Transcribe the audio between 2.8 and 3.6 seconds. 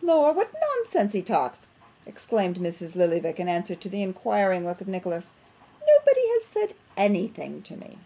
Lillyvick in